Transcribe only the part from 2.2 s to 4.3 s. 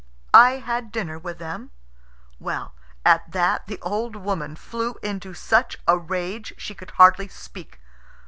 Well, at that the old